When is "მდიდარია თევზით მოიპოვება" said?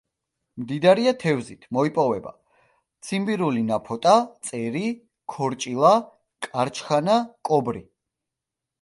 0.61-2.33